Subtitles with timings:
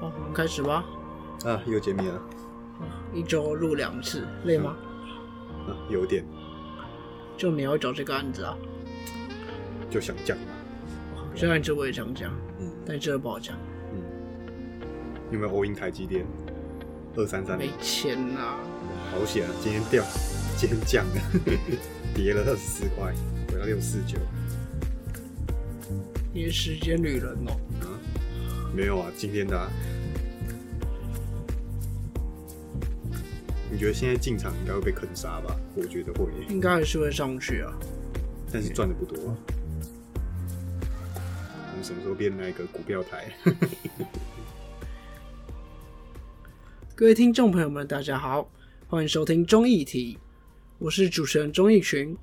[0.00, 0.84] 好，我们开始吧。
[1.44, 2.20] 啊，又见面了，
[3.12, 4.74] 一周录两次，累吗？
[5.68, 6.24] 啊，有点
[7.36, 8.56] 就你要找这个案子啊？
[9.90, 10.44] 就想讲嘛，
[11.34, 13.56] 这个案子我也想讲，嗯但这不好讲，
[13.92, 14.02] 嗯，
[15.30, 16.24] 有没有欧印台积电
[17.16, 17.74] 二三三没零？
[17.80, 18.56] 钱呐、
[19.12, 20.02] 好险啊，今天掉，
[20.56, 21.20] 今天降了，
[22.14, 23.12] 跌了二十四块，
[23.48, 24.18] 回到六四九。
[26.32, 27.56] 你是时间旅人哦。
[28.80, 29.70] 啊，没有啊，今天的、啊。
[33.70, 35.54] 你觉得现在进场应该会被坑杀吧？
[35.76, 37.72] 我觉得会耶，应该还是会上去啊。
[38.50, 39.36] 但是赚的不多、啊。
[41.72, 43.30] 我们什么时候变那个股票台？
[46.96, 48.50] 各位听众朋友们，大家好，
[48.88, 50.18] 欢迎收听综艺题，
[50.78, 52.16] 我是主持人钟义群。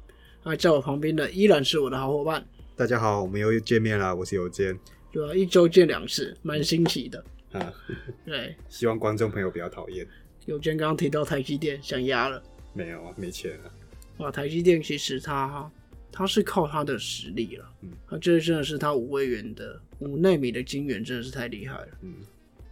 [0.43, 4.77] 那在我旁边的依然是我的好伙伴，大家好，我们又见面了，我是有健。
[5.17, 7.25] 对啊、一周见两次，蛮新奇的。
[7.53, 7.73] 啊，
[8.23, 10.07] 对，希望观众朋友不要讨厌。
[10.45, 12.39] 有健刚刚提到台积电想压了，
[12.71, 13.73] 没有啊，没钱啊。
[14.17, 15.71] 哇，台积电其实它
[16.11, 22.17] 它是靠它的实力了，嗯它这真的是它五位元的五纳米的晶圆真的是太厉害了，嗯，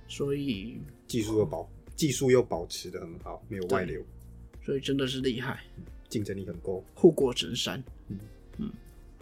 [0.07, 4.05] 所以技术又保，技术又保持的很好，没有外流，
[4.63, 5.63] 所以真的是厉害，
[6.09, 6.83] 竞争力很高。
[6.93, 7.83] 护国神山。
[8.09, 8.19] 嗯
[8.59, 8.71] 嗯，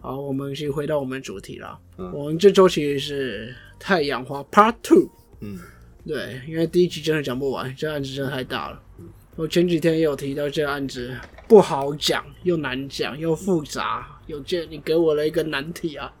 [0.04, 1.78] 好，我们先回到我们主题啦。
[1.96, 5.08] 嗯我们这周其实是太阳花 Part Two。
[5.40, 5.58] 嗯
[6.06, 8.82] 对，因为第一集真的讲不完，这案子真的太大了。
[8.98, 11.16] 嗯我前几天也有提到这个案子
[11.48, 14.20] 不好讲，又难讲，又复杂。
[14.26, 16.12] 有件你给我了一个难题啊！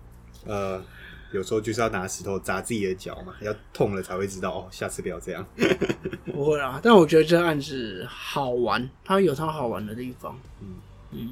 [0.46, 0.82] 呃，
[1.34, 5.46] 有时候就是要拿石头砸自己的脚嘛，要痛了才会知道哦，下次不要这样。
[6.32, 10.40] 不会啊，但我觉得这个案子好玩，它有它好玩的地方。
[10.62, 10.68] 嗯
[11.12, 11.30] 嗯，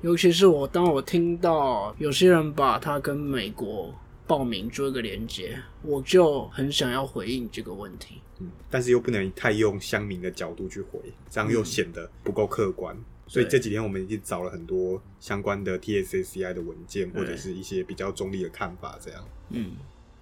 [0.00, 3.92] 尤其是我当我听到有些人把它跟美国
[4.26, 8.16] 报名做一个连接，我就很想要回应这个问题。
[8.38, 12.96] 嗯，但是又不能太用乡民的角度去回，这样又显得不够客观。
[13.26, 19.22] 所以这几天我们已经找了很多相关的 TSSCI 的文件，或者是一些比较中立的看法，这样。
[19.50, 19.72] 嗯，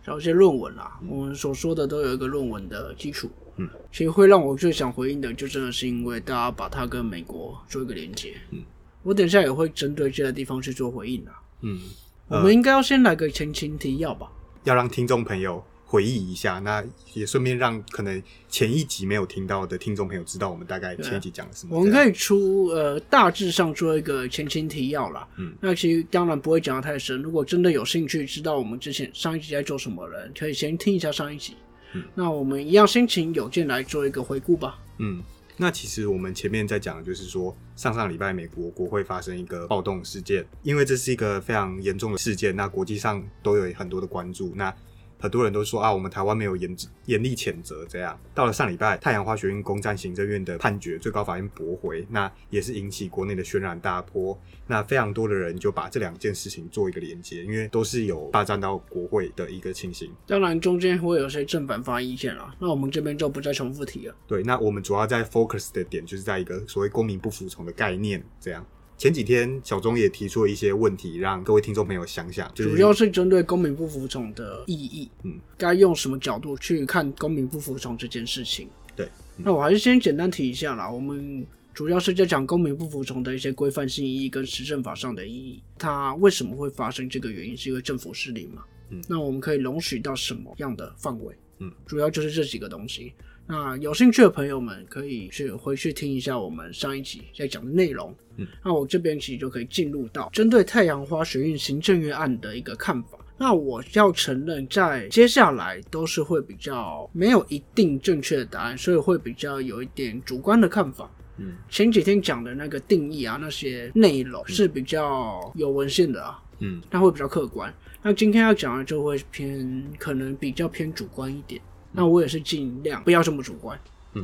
[0.02, 3.30] 找一些论文啦，我们所说的都有一个论文的基础。
[3.56, 8.34] 嗯，其实会让我最想回应的，就真的是因为大家把它跟美国做一个连接。
[8.50, 8.64] 嗯，
[9.06, 11.32] 我等一下也会针对这个地方去做回应啊。
[11.60, 11.80] 嗯，
[12.26, 14.30] 我们应该要先来个前情提要吧。
[14.64, 16.84] 要让听众朋友回忆一下，那
[17.14, 21.78] 也顺便让可能前一集没有听到的听众朋友知道我们大概前一集讲了什么。
[21.78, 25.26] 我们可以出呃大致上做一个前情提要啦。
[25.36, 27.22] 嗯，那其实当然不会讲的太深。
[27.22, 31.54] 如果真的有兴趣知道我们之前上一集在做什么的人，可以先听一下上一集。
[31.92, 34.76] 嗯，那我们一样先请有健来做一个回顾吧。
[34.98, 35.22] 嗯，
[35.58, 44.52] 那其实我们前面在讲的就是说，上上礼拜美国国会发生一个暴动事件，因为这是一个非常严重的事件，那国际上都有很多的关注。
[44.54, 44.74] 那
[45.18, 48.18] 很多人都说啊，我们台湾没有严严厉谴责这样。
[48.34, 54.38] 到了上礼拜，太阳花学运攻占行政院的判决，最高法院驳回，那也是引起国内的轩然大波。
[54.66, 60.12] 那非常多的人就把这两件事情做一个连接，因为都是有霸占到国会的一个情形。
[60.26, 64.14] 当然中间会有些正反方意见啦，那我们这边就不再重复提了。
[64.26, 68.64] 对，那我们主要在 focus 的点就是在一个所谓公民不服从的概念，这样。
[68.98, 78.68] 前几天小钟也提出了一些问题，让各位听众朋友想想，就是主要是针对公民不服从的意义，嗯，该用什么角度去看公民不服从这件事情。
[78.96, 79.04] 对，
[79.36, 85.62] 嗯那我还是先简单提一下啦，我们主要是在讲公民不服从的一些规范性意义跟实政法上的意义。
[85.76, 88.64] 它为什么会发生这个原因，是因为政府失灵嘛？
[88.88, 91.34] 嗯那我们可以容许到什么样的范围？
[91.58, 93.12] 嗯，主要就是这几个东西。
[93.46, 98.14] 那有兴趣的朋友们可以去回去听一下我们上一集在讲的内容。
[98.36, 103.18] 嗯，那我这边其实就可以进入到针对太阳花学运行政院案的一个看法。
[103.38, 111.10] 那我要承认，在接下来都是会比较没有一定正确的答案，所以会比较有一点主观的看法。
[111.38, 117.72] 嗯前几天讲的那个定义啊，那些内容是比较有文献的啊，嗯那会比较客观。
[118.02, 121.60] 那今天要讲的就会偏可能比较偏主观一点。
[121.92, 123.78] 那我也是尽量不要这么主观。
[124.14, 124.22] 嗯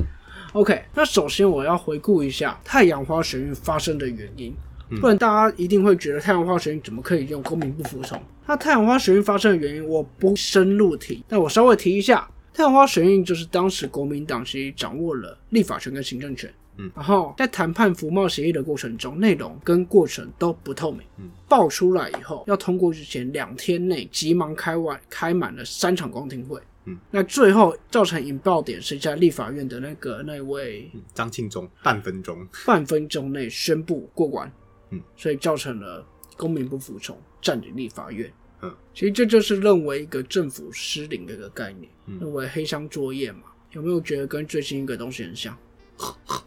[0.52, 0.82] ，OK。
[0.94, 4.54] 那首先我要回顾一下太阳花学运发生的原因，
[4.90, 8.20] 嗯不然大家一定会觉得太阳花学运怎么可以用公民不服从？
[8.46, 12.28] 那太阳花学运发生的原因我不深入提，但我稍微提一下。
[12.54, 34.50] 太阳花学运就是当时国民党其实掌握了立法权跟行政权，嗯，然后在谈判服贸协议的过程中，内容跟过程都不透明，嗯，爆出来以后要通过之前两天内急忙开完开满了三场公听会，嗯，那最后造成引爆点是在立法院的那个那位嗯张庆忠半分钟， 半分钟内宣布过关，
[34.90, 36.04] 嗯，所以造成了
[36.36, 38.32] 公民不服从，占领立法院，
[38.62, 42.18] 嗯，其实这就是认为一个政府失灵的一个概念，嗯。
[42.20, 43.42] 认为黑箱作业嘛，
[43.72, 45.56] 有没有觉得跟最新一个东西很像？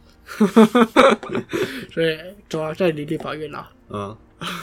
[1.93, 2.17] 所以
[2.49, 3.71] 走啊，在离立法院啦。
[3.89, 4.15] 嗯，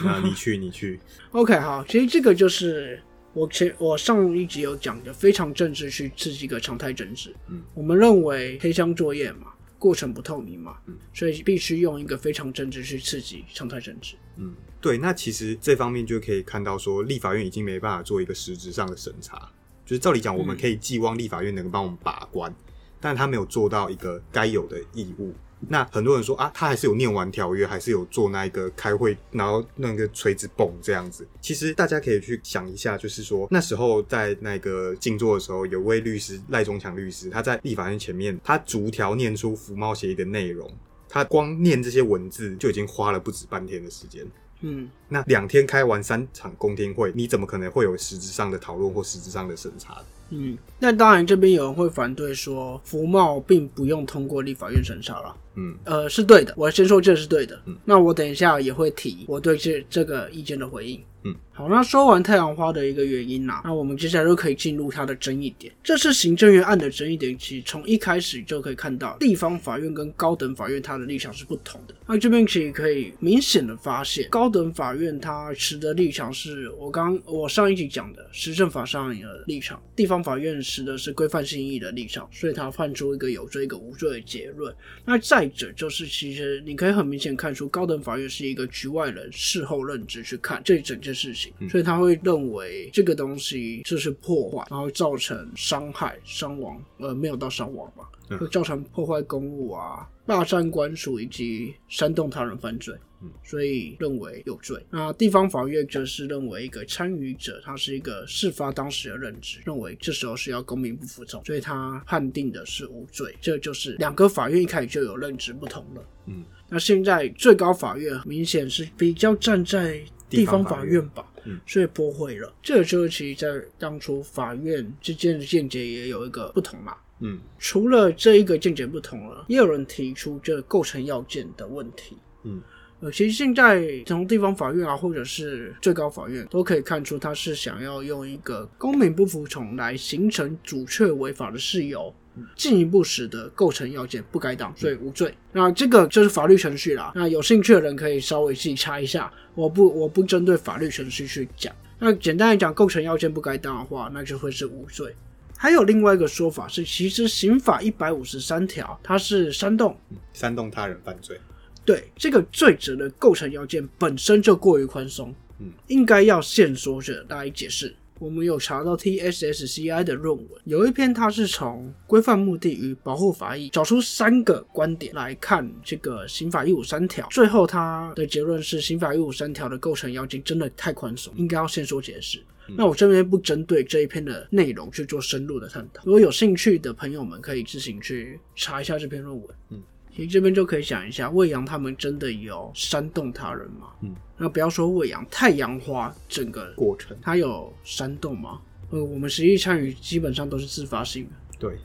[0.03, 0.99] 那你去你去，
[1.31, 3.01] OK，好，其实这个就是
[3.33, 7.35] 我前我上一集有讲的，非常政治去刺激一个常态政治。
[7.49, 9.47] 嗯，我们认为黑箱作业嘛，
[9.79, 14.15] 过程不透明嘛，嗯所以必须用一个非常政治去刺激常态政治。
[14.37, 19.51] 嗯，对，那其实这方面就可以看到说，立法院已经没办法做一个实质上的审查，
[19.83, 22.53] 就是照理讲，我们可以寄望立法院能够帮我们把关，
[22.99, 25.33] 但他没有做到一个该有的义务。
[25.69, 31.27] 那很多人说啊，他还是有念完条约，还是有做那一个开会，然后那个锤子蹦这样子。
[31.41, 40.69] 其实大家可以去想一下，就是说那时候在那个静坐的时候，有位律师赖中强律师，他在立法院前面，他逐条念出服贸协议的内容，
[41.07, 44.25] 他光念这些文字就已经花了不止半天的时间。
[44.65, 50.01] 嗯，那两天开完三场公听会，你怎么可能会有实质上的讨论或实质上的审查？
[50.29, 55.35] 嗯，那当然这边有人会反对说，服贸并不用通过立法院审查了。
[55.55, 57.59] 嗯呃，是对的，我先说这是对的。
[57.65, 61.01] 嗯那我等一下也会提我对这这个意见的回应。
[61.25, 65.73] 嗯，好，那说完太阳花的一个原因啦、那我们接下来就可以进入它的争议点。
[65.81, 71.95] 这次行政院案的争议点，其实从一开始就可以看到，地方法院跟高等法院它的立场是不同的。
[72.05, 84.75] 那这边其实可以明显的发现，高等法院它持的立场是我刚我上一集讲的实政法上的立场，地方法院持的是规范性意义的立场，所以它判出一个有罪一个无罪的结论。
[85.05, 102.93] 那再者就是，其实你可以很明显看出，高等法院是一个局外人事后认知去看这整件事情，所以他会认为这个东西就是破坏，然后造成伤害、伤亡，呃，没有到伤亡吧，嗯会造成破坏公物啊、霸占官署以及煽动他人犯罪。
[102.95, 104.85] 嗯所以认为有罪。
[104.89, 113.33] 那地方法院则是认为一个参与者他是一个事发当时的认知，认为这时候是要公民不服从，所以他判定的是无罪。
[113.39, 116.03] 这就是两个法院一开始就有认知不同了。
[116.25, 122.53] 嗯，那现在最高法院明显是比较站在地方法院吧，嗯所以驳回了。
[122.61, 126.97] 这个就是其实在当初法院之间的见解也有一个不同嘛。
[127.23, 132.17] 嗯除了这一个见解不同了，也有人提出这构成要件的问题。
[132.43, 132.61] 嗯
[132.99, 142.13] 呃，其实现在从地方法院啊，或者是最高法院，都可以看出他是想要用一个公民不服从来形成阻却违法的事由，
[142.55, 145.33] 进一步使得构成要件不该当，所以无罪。
[145.51, 147.11] 那这个就是法律程序啦。
[147.13, 151.75] 那有兴趣的人可以稍微自己查一下，我不我不针对法律程序去讲。
[151.99, 155.13] 那简单来讲，构成要件不该当的话，那就会是无罪。
[155.57, 161.39] 还有另外一个说法是，其实刑法一百五十三条它是煽动嗯，煽动他人犯罪。
[161.85, 167.95] 对这个罪责的构成要件本身就过于宽松，嗯，应该要限缩着来解释。
[168.19, 182.41] 我们有查到 TSSCI 的论文，有一篇它是从规范目的与保护法益找出三个观点来看这个刑法一五三条，最后它的结论是刑法一五三条的构成要件真的太宽松，应该要限缩解释。
[182.77, 189.55] 那我这边不针对这一篇的内容去做深入的探讨，如果有兴趣的朋友们可以自行去查一下这篇论文。
[189.69, 189.83] 嗯，
[190.15, 193.87] 其实这边就可以讲一下，魏阳他们真的有煽动他人吗？
[194.01, 198.61] 嗯，那不要说魏阳，太阳花整个过程它有煽动吗？
[198.91, 201.77] 呃，我们实际参与基本上都是自发性的，对，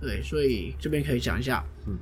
[0.00, 1.64] 对，所以这边可以讲一下。
[1.86, 1.96] 嗯，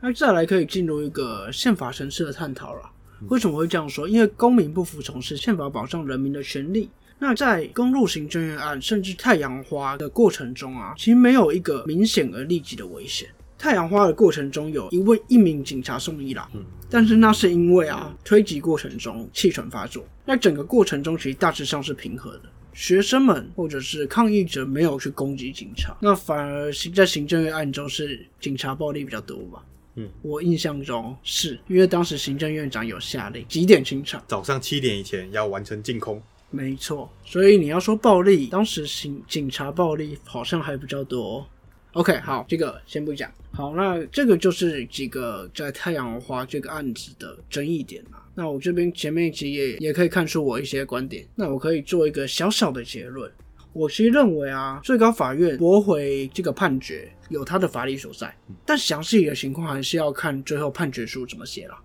[0.00, 2.90] 那再来可以进入一个宪法层次的探讨了。
[3.28, 4.08] 为什么会这样说？
[4.08, 6.90] 因为公民不服从是宪法保障人民的权利。
[7.18, 13.28] 那在公路行政院案甚至太阳花的过程中啊，其实没有一个明显而立即的危险。
[13.58, 22.42] 太阳花的过程中有一位一名警察送医啦，嗯但是那是因为啊推挤过程中气喘发作，那整个过程中其实大致上是平和的。
[22.74, 29.64] 学生们或者是抗议者没有去攻击警察，那反而行在行政院案中是警察暴力比较多吧？
[29.94, 36.22] 嗯，我印象中是因为当时行政院长有下令几点清场，早上七点以前要完成净空。
[36.50, 41.46] 没错，所以你要说暴力，当时警警察暴力好像还比较多、
[41.92, 43.30] OK，好，这个先不讲。
[43.52, 48.22] 好，那这个就是几个在太阳花这个案子的争议点啦。
[48.34, 53.30] 那我这边前面几页也可以看出我一些观点，那我可以做一个小小的结论。
[53.72, 58.34] 我其实认为啊，最高法院驳回这个判决有它的法理所在，
[58.64, 61.78] 但详细的情况还是要看最后判决书怎么写啦。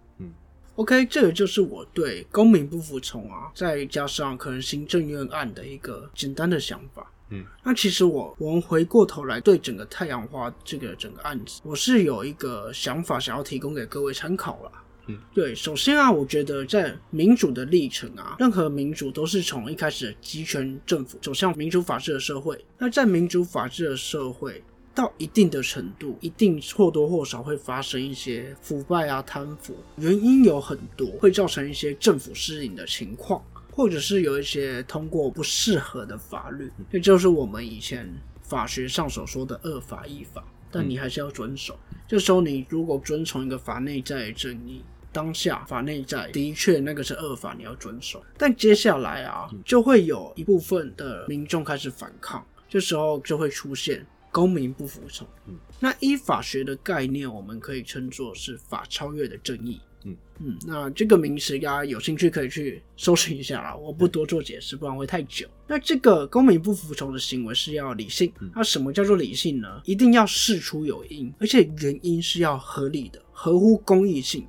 [0.82, 7.06] OK，这个就是我对公民不服从啊，再加上可能行政院案的一个简单的想法。
[7.30, 14.72] 嗯，那其实我我们回过头来对整个太阳花这个整个案子，我是有一个想法想要提供给各位参考啦。
[15.06, 22.64] 嗯对，首先啊，我觉得在民主的历程啊，任何民主都是从一开始的集权政府走向民主法治的社会。
[22.80, 40.44] 那在民主法治的社会，到一定的程度，一定或多或少会发生一些腐败啊、贪腐，原因有很多，会造成一些政府失灵的情况，或者是有一些通过不适合的法律，这就是我们以前法学上所说的恶法一法。
[40.74, 41.78] 但你还是要遵守。
[42.08, 44.82] 这时候，你如果遵从一个法内在的正义，
[45.12, 48.24] 当下法内在的确那个是恶法，你要遵守。
[48.38, 55.28] 但接下来啊，就会有一部分的民众开始反抗，这时候就会出现公民不服从。
[55.48, 59.82] 嗯那依法学的概念，我们可以称作是法超越的正义。
[60.04, 65.48] 嗯嗯，那这个名词，大家有兴趣可以去搜寻一下啦，我不多做解释，不然会太久。
[65.68, 69.82] 那这个公民不服从的行为是要理性，那什么叫做理性呢？
[69.86, 74.48] 一定要事出有因，而且原因是要合理的，合乎公益性。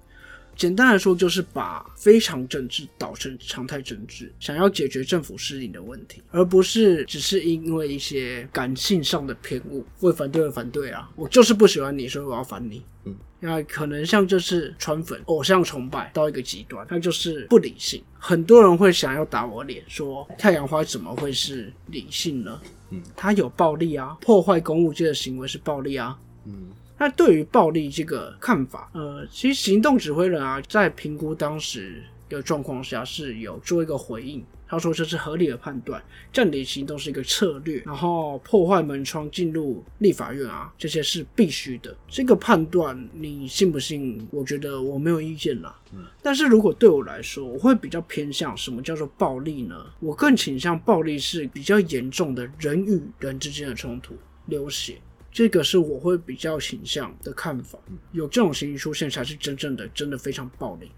[0.62, 11.10] 简单来说，就是把非常政治导成常态政治，想要解决政府失灵的问题，而不是只是因为一些感性上的偏误，为反对而反对啊！
[11.16, 12.80] 我就是不喜欢你，所以我要反你。
[13.06, 18.00] 嗯，那可能像这次川粉、偶像崇拜到一个极端，那就是不理性。
[18.16, 22.60] 很多人会想要打我脸，说太阳花怎么会是理性呢？
[22.90, 26.16] 嗯，它有暴力啊，破坏公务界的行为是暴力啊。
[26.44, 26.70] 嗯
[27.02, 34.40] 那对于暴力这个看法，呃，其实行动指挥人啊，在评估当时的状况下是有做一个回应。
[34.68, 36.00] 他说这是合理的判断，
[36.32, 41.92] 占领行动是一个策略，然后破坏门窗进入立法院啊，这些是必须的。
[42.06, 44.24] 这个判断你信不信？
[44.30, 45.76] 我觉得我没有意见啦。
[45.92, 49.74] 嗯，但是如果对我来说，我会比较偏向什么叫做暴力呢？
[49.98, 54.14] 我更倾向暴力是比较严重的人与人之间的冲突，
[54.46, 54.98] 流血。
[55.32, 57.78] 这个是我会比较倾向的看法，
[58.12, 60.90] 有这种情形出现才是真正的，真的非常暴力。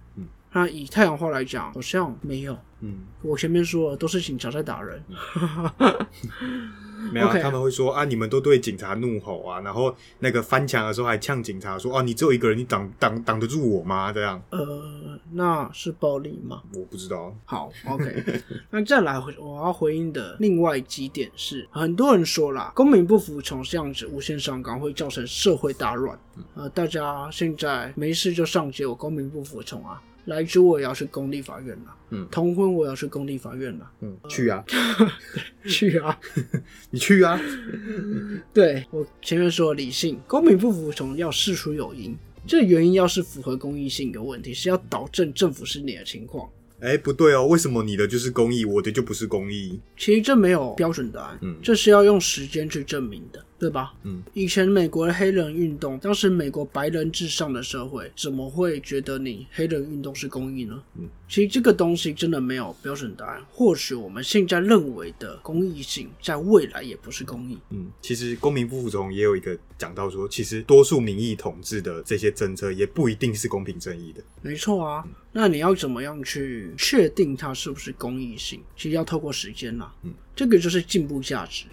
[0.54, 2.56] 嗯，那以太阳花来讲，好像没有。
[2.80, 5.02] 嗯，我前面说了，都是警察在打人。
[7.12, 14.10] 没有他们会说啊，你们都对警察怒吼啊，然后那个翻墙的时候还呛警察说啊，你只有一个人，你挡挡挡得住我吗？
[14.10, 16.62] 这样呃，那是暴力吗？
[16.74, 17.34] 我不知道。
[17.44, 18.24] 好，OK，
[18.70, 26.18] 那再来回我要回应的另外几点是，很多人说啦，公民不服从这样子无限上纲会造成社会大乱。
[26.54, 34.64] 呃，大家现在没事就上街，我公民不服从啊，来之我也要去公立法院了，嗯同婚我也要去公立法院了，嗯，去啊，
[35.68, 36.18] 去啊。
[36.90, 37.40] 你去啊。
[38.52, 42.16] 对我前面说的理性，公民不服从要事出有因，
[42.46, 46.48] 这原因要是符合公益性的问题，是要导正政府是你的情况。
[46.80, 49.80] 哎，不对哦，为什么你的就是公益，我的就不是公益？
[49.96, 53.94] 其实这没有标准答案，嗯这是要用时间去证明的，对吧？
[54.02, 60.82] 嗯，以前美国的黑人运动，当时美国白人至上的社会，怎么会觉得你黑人运动是公益呢？
[60.98, 63.40] 嗯，其实这个东西真的没有标准答案。
[63.50, 67.58] 或许我们现在认为的公益性，在未来也不是公益。
[67.70, 74.22] 嗯，其实公民不服从也有一个讲到说，其实多数民意统治的这些政策也不一定是公平正义的。
[74.42, 78.60] 没错啊，那你要怎么样去确定它是不是公益性？
[78.76, 79.94] 其实要透过时间啦。
[80.02, 81.64] 嗯，这个就是进步价值。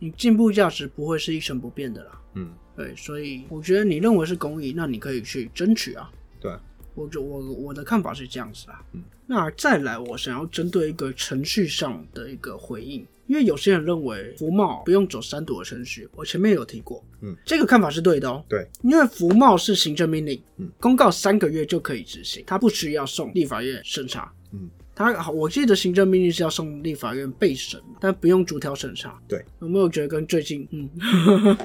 [0.00, 2.20] 嗯，你进步价值不会是一成不变的啦。
[2.34, 6.10] 嗯，对，所以我觉得你认为是公益，那你可以去争取啊。
[6.40, 6.52] 对，
[6.94, 8.80] 我就我我的看法是这样子啊。
[8.92, 17.04] 嗯，那再来，我想要针对一个程序上的一个回应，因为有些人认为服贸不用走三读的程序，我前面有提过。
[17.22, 18.42] 嗯，这个看法是对的哦。
[18.48, 24.32] 对，因为服贸是行政命令，嗯，公告三个月就可以执行，它不需要送立法院审查。
[24.52, 29.18] 嗯，它好，我记得行政命令是要送立法院备审，但不用逐条审查。
[29.26, 31.56] 对，有没有觉得跟最近嗯？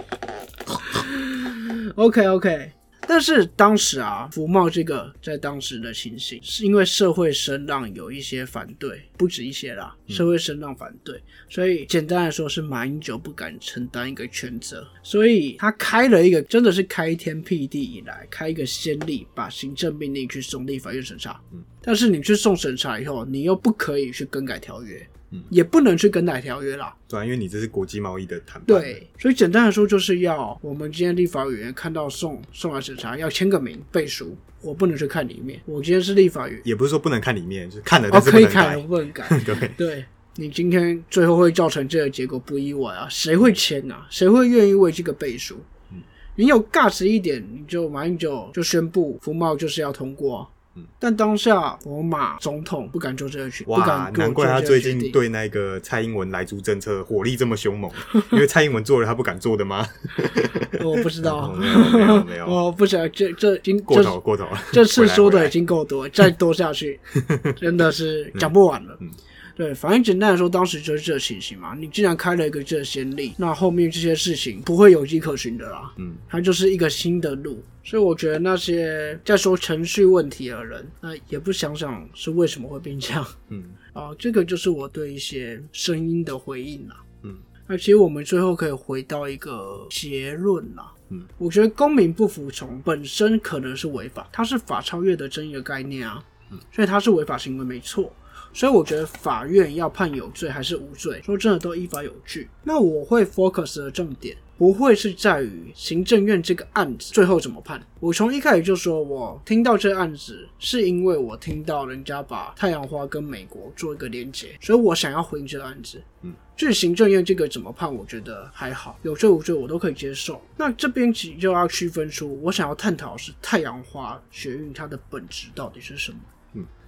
[1.96, 2.72] OK OK，
[3.08, 21.40] 但是当时啊，福茂这个在当时的情形，是因为社会声浪有一些反对，不止一些啦，社会声浪反对，所以简单来说是马英九不敢承担一个全责，所以他开了一个真的是开天辟地以来开一个先例，把行政命令去送立法院审查。
[21.54, 25.08] 嗯，但是你去送审查以后，你又不可以去更改条约。
[25.32, 26.96] 嗯也不能去更改条约啦。
[27.08, 28.66] 对啊，因为你这是国际贸易的谈判。
[28.66, 35.60] 对，所以简单来说，就是要我们今天立法委员看到送送来审查，要签个名背书，我不能去看里面。
[35.66, 38.88] 我今天是立法员，也不是说不能看里面，就是看了哦，但是不能可以看。
[38.88, 39.28] 不能改。
[39.46, 40.06] 对，对
[40.36, 44.06] 你今天最后会造成这个结果不意外啊，谁会签啊？
[44.10, 45.56] 谁会愿意为这个背书？
[45.92, 46.02] 嗯
[46.38, 50.84] 你有 guts 一点，你就马上就就宣布服贸就是要通过啊、嗯。
[51.00, 55.12] 但当下罗马总统不敢做这个决，不哇难怪他最近。
[55.12, 57.92] 对那个蔡英文来租政策火力这么凶猛，
[58.32, 59.88] 因为蔡英文做了他不敢做的吗？
[60.84, 61.52] 我不知道。
[61.52, 62.46] 哦，没有没有没有。
[62.48, 64.44] 我不想这这已经过这头过头。
[64.46, 67.00] 了，这次说的已经够多，再多下去
[67.56, 68.98] 真的是讲不完了。
[69.02, 69.10] 嗯
[69.56, 71.74] 对，反正简单来说，当时就是这个情形嘛。
[71.74, 75.94] 你既然开了一个这个先例，那后面这些事情不会有迹可循的啦。
[75.98, 84.10] 嗯，它就是一个新的路，所以我觉得那些在说程序问题的人，那也不想想是为什么会变这样嗯 啊。
[84.20, 86.98] 这个就是我对一些声音的回应啦。
[87.24, 90.92] 嗯，那其实我们最后可以回到一个结论啦。
[91.12, 96.22] 嗯，我觉得公民不服从本身可能是违法，它是法超越的争议的概念啊。
[96.52, 98.12] 嗯，所以它是违法行为没错。
[98.56, 102.50] 所以我觉得法院要判有罪还是无罪，说真的都依法有据。
[102.64, 107.86] 那我会 focus 的重点不会是在于行政院这个案子最后怎么判。
[108.00, 116.02] 我从一开始就说，我听到这个案子是因为我听到人家把太阳花跟美国做一个连结，所以我想要回应这个案子。
[116.22, 120.42] 嗯，至于行政院这个怎么判，我觉得还好，有罪无罪我都可以接受。
[120.56, 126.20] 那这边其实就要区分出我想要探讨的是太阳花学运它的本质到底是什么。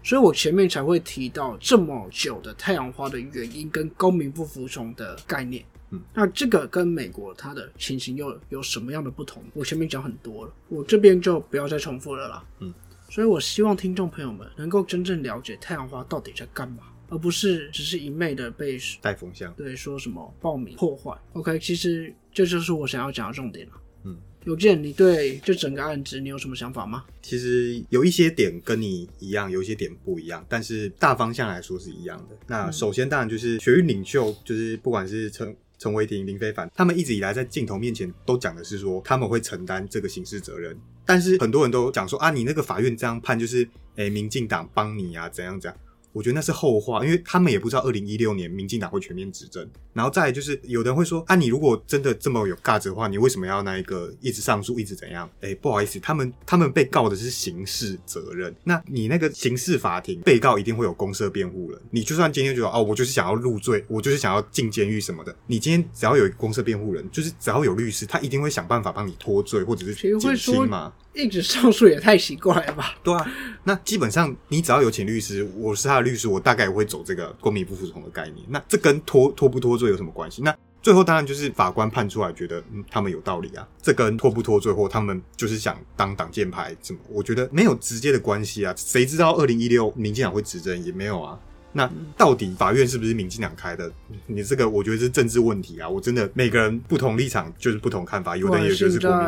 [0.08, 5.62] 所以我前面才会提到这么久的太阳花的原因跟公民不服从的概念。
[5.90, 9.44] 嗯，那这个跟美国它的情形又有什么样的不同？
[9.54, 12.42] 我前面讲很多了，我这边就不要再重复了啦。
[12.60, 12.74] 嗯，
[13.10, 21.12] 所以我希望听众朋友们能够真正了解太阳花到底在干嘛，而不是只是一昧的被带风向，对说什么暴民破坏。
[21.34, 23.74] OK，其实这就是我想要讲的重点了。
[24.06, 27.04] 嗯，有健，你对这整个案子你有什么想法吗？
[27.22, 32.38] 其实有一些点跟你一样，有一些点不一样，但是大方向来说是一样的。
[32.48, 40.74] 那首先当然就是学运领袖，就是不管是陈陈伟霆、林非凡，他们一直以来在镜头面前都讲的是说他们会承担这个刑事责任，
[41.06, 45.78] 但是很多人都讲说啊，你那个法院这样判就是诶、民进党帮你啊，怎样怎样。
[46.18, 49.70] 我觉得那是后话，因为他们也不知道二零一六年民进党会全面执政。
[49.94, 55.30] 然后再来就是，有人会说啊，你如果真的这么有价值的话，你为什么要那一个一直上诉，一直怎样？
[55.42, 61.80] 哎，不好意思，他们他们被告的是刑事责任，那你那个刑事法庭被告一定会有公社辩护人。
[61.92, 70.92] 你就算今天觉得哦，我就是想要入罪，我就是想要进监狱什么的，你今天只要有一个公社辩护人，就是只要有律师，他一定会想办法帮你脱罪或者是减轻嘛。
[71.18, 72.96] 一直上诉也太奇怪了吧？
[73.04, 73.32] 对啊，
[73.64, 78.38] 那基本上你只要有请律师，我是他的律师，我大概也会走这个公民不服从的概念。
[78.50, 80.42] 那这跟脱脱不脱罪有什么关系？
[80.42, 88.74] 那最后当然就是法官判出来，觉得嗯他们有道理啊，这跟脱不脱罪或他们就是想当挡箭牌什么，我觉得没有直接的关系啊。
[88.78, 91.38] 谁知道二零一六民进党会执政也没有啊。
[91.78, 91.88] 那
[92.18, 93.92] 到底法院是不是民进党开的？
[94.26, 95.88] 你这个我觉得是政治问题啊！
[95.88, 99.28] 我真的每个人不同立场就是不同看法，有的人也觉得是国民，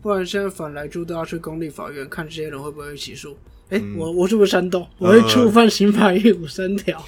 [0.00, 3.36] 不然现在反来猪都要去公立法院看这些人会不会起诉。
[3.68, 4.88] 哎、嗯我我是不是煽动？
[4.96, 7.04] 我会触犯刑法一五三条。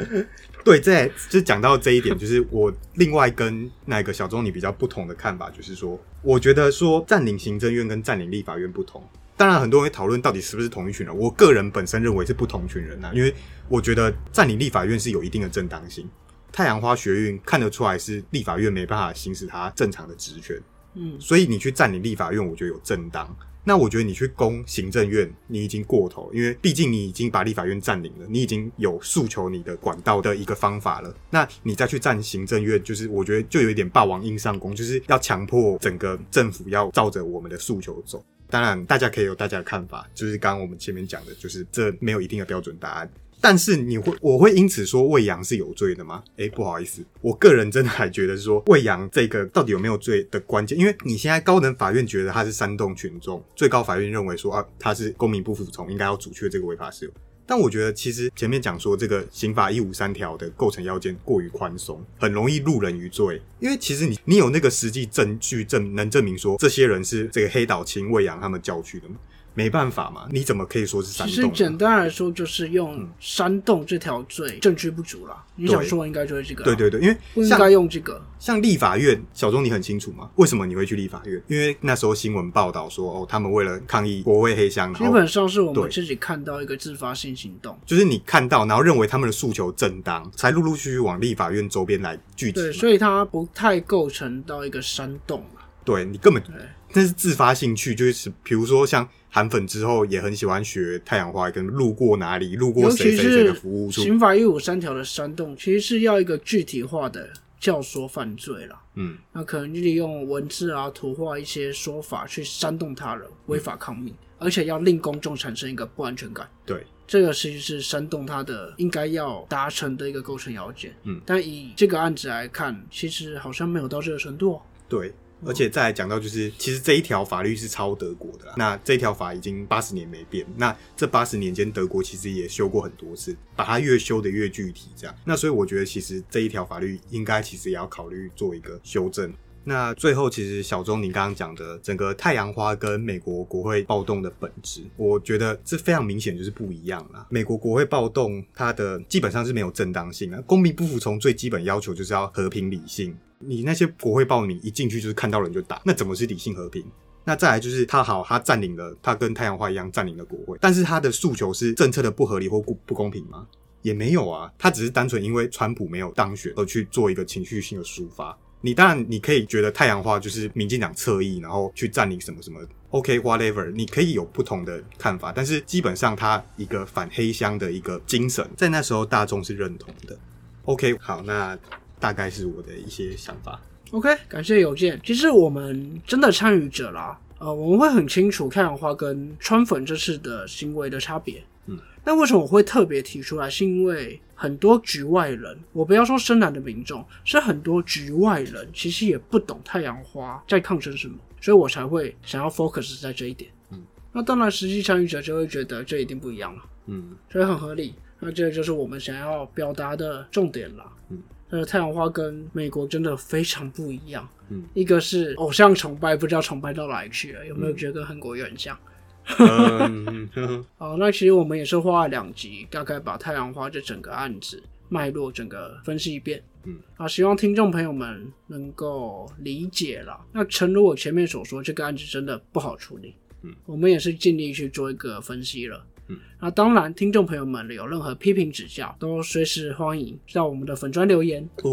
[0.62, 9.02] 对，在就讲到这一点，就是我另外跟那个小钟你比较不同的看法，就是说，我觉得说占领行政院跟占领立法院不同。
[9.36, 11.16] 当然，很多人会讨论到底是不是同一群人。
[11.16, 13.34] 我个人本身认为是不同群人呐、因为
[13.68, 16.08] 我觉得占领立法院是有一定的正当性。
[16.50, 20.58] 太阳花学运看得出来是立法院没办法行使它正常的职权，
[20.94, 23.36] 嗯，所以你去占领立法院，我觉得有正当。
[23.62, 31.12] 那我觉得你去攻行政院，你已经过头，因为毕竟你已经把立法院占领了，你已经有诉求你的管道的一个方法了。
[31.28, 38.24] 那你再去占行政院，就是我觉得就有一点霸王硬上弓，就是要强迫整个政府要照着我们的诉求走。
[38.48, 43.10] 当然，大家可以有大家的看法，就是刚刚我们前面讲的，就是这没有一定的标准答案。
[43.38, 46.24] 但是你会，我会因此说喂羊是有罪的吗？
[46.36, 57.10] 诶，不好意思，我个人真的还觉得说喂羊这个到底有没有罪的关键，因为你现在高等法院觉得他是煽动群众，最高法院认为说啊他是公民不服从，应该要阻却这个违法事由。
[57.46, 63.40] 但我觉得其实前面讲说这个刑法一五三条的构成要件过于宽松，很容易入人于罪。
[63.60, 69.14] 因为其实你你有那个实际证据证能证明说这些人是这个黑岛青未央他们叫去的吗？
[69.56, 71.34] 没办法嘛，你怎么可以说是煽动？
[71.34, 75.42] 其实简单来说，就是用煽动这条罪证据不足啦。
[75.56, 78.22] 你想说应该就是这个啦，对对对，因为不应该用这个。
[78.38, 80.28] 像立法院，小钟你很清楚吗？
[80.36, 81.42] 为什么你会去立法院？
[81.48, 87.76] 因为那时候新闻报道说，哦，他们为了抗议国会黑箱，基本上是我们自己看到一个自发性行动。
[87.86, 92.60] 就是你看到，然后认为他们的诉求正当，才陆陆续续往立法院周边来聚集。
[92.60, 95.66] 对，所以它不太构成到一个煽动啦。
[95.82, 96.52] 对你根本对，
[96.92, 107.28] 那是自发性去，就是比如说像韩粉之后也很喜欢学太阳花，跟路过哪里，路过谁谁谁的是服务处，刑法一五三条的煽动，其实是要一个具体化的
[107.60, 108.80] 教唆犯罪啦。
[108.94, 116.48] 嗯那可能利用文字啊、图画一些说法去煽动他人违法抗命，而且要令公众产生一个不安全感。
[116.64, 120.96] 对，这个其实是煽动他的应该要达成的一个构成要件。
[121.04, 124.62] 嗯，但以这个案子来看，其实好像没有到这个程度哦。
[124.88, 125.12] 对。
[125.44, 130.46] 而且再来讲到，就是其实这一条法律是抄德国的啦，那这条法已经八十年没变。
[130.56, 135.14] 那这八十年间，德国其实也修过很多次，把它越修的越具体，这样。
[135.24, 139.32] 那所以我觉得，其实这一条法律应该其实也要考虑做一个修正。
[139.68, 147.26] 那最后，其实小钟您刚刚讲的整个太阳花跟美国国会暴动的本质，我觉得这非常明显就是不一样啦。
[147.30, 153.16] 美国国会暴动，它的基本上是没有正当性啊，公民不服从最基本要求就是要和平理性。
[153.38, 156.84] 你那些国会暴民一进去就是看到人就打，那怎么是理性和平？
[157.24, 163.46] 那再来就是他好，他占领了，他跟太阳花一样占领了国会，但是他的诉求是政策的不合理或不不公平吗？
[163.82, 168.36] 也没有啊，他只是单纯因为川普没有当选而去做一个情绪性的抒发。
[168.60, 180.18] 你当然你可以觉得太阳花就是民进党侧翼，然后去占领什么什么，OK，whatever，、你可以有不同的看法，但是基本上他一个反黑箱的一个精神，在那时候大众是认同的。
[180.64, 181.56] OK，好，那
[181.98, 183.60] 大概是我的一些想法。
[183.92, 185.00] OK，感谢邮件。
[185.04, 191.42] 其实我们真的参与者啦，呃，我们会很清楚太阳花跟川粉这次的行为的差别。
[191.66, 193.48] 嗯，那为什么我会特别提出来？
[193.48, 203.50] 是因为很多局外人，我不要说深蓝的民众，是很多局外人其实也不懂太阳花在抗争什么，所以我才会想要 focus 在这一点。
[203.70, 203.82] 嗯，
[204.12, 207.94] 那当然，实际参与者就会觉得这一定不一样了，嗯所以很合理。
[208.18, 210.84] 那这就是我们想要表达的重点啦。
[211.10, 214.28] 嗯，呃，太阳花跟美国真的非常不一样。
[214.48, 218.78] 嗯，一个是偶像崇拜，不知道崇拜到哪里去了，有没有觉得跟韩国有点像？
[220.78, 226.42] 好，那其实我们也是花了两集，大概把太阳花这整个案子脉络整个分析一遍。
[226.64, 230.20] 嗯，啊，希望听众朋友们能够理解了。
[230.32, 233.14] 那诚如我前面所说，这个案子真的不好处理。
[233.42, 235.84] 嗯，我们也是尽力去做一个分析了。
[236.08, 241.42] 嗯，那当然，听众朋友们有任何批评指教，都随时欢迎到我们的粉砖留言。
[241.62, 241.70] 哦，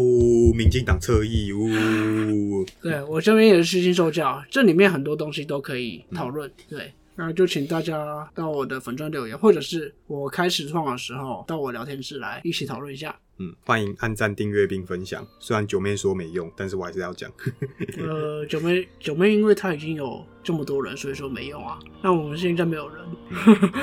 [0.56, 6.50] 民进党侧翼，哦， 对我这边也是虚心受教，这里面很多东西都可以讨论。
[6.68, 13.14] 对，那就请大家到我的粉砖留言，或者是我开始创的时候到我聊天室来一起讨论一下。
[13.38, 15.26] 嗯，欢迎按赞、订阅并分享。
[15.40, 17.30] 虽然九妹说没用，但是我还是要讲。
[17.98, 21.78] 呃，九妹九妹，因为她已经有这么多人，所以说没用啊。
[22.02, 23.04] 那我们现在没有人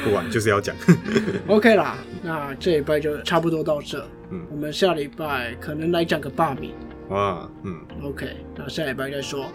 [0.04, 0.76] 不管就是要讲。
[1.48, 1.98] OK 啦。
[2.24, 4.08] 那这礼拜就差不多到这。
[4.30, 6.74] 嗯我们下礼拜可能来讲个罢免。
[7.10, 9.52] 哇，嗯，OK，那下礼拜再说。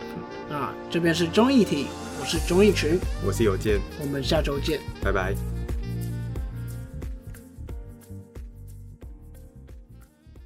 [0.51, 1.87] 那这边是综艺题，
[2.21, 4.79] 我是综艺群，我是有健，我们下周见。
[5.03, 5.56] 拜拜。